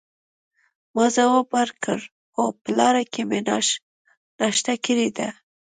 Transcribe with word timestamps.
ما 0.95 1.05
ځواب 1.15 1.47
ورکړ: 1.57 1.99
هو، 2.35 2.45
په 2.61 2.69
لاره 2.77 3.03
کې 3.11 3.21
مې 3.29 3.39
ناشته 4.41 4.73
کړې 4.85 5.09
ده. 5.17 5.29